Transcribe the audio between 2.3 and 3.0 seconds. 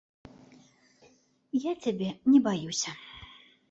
не баюся!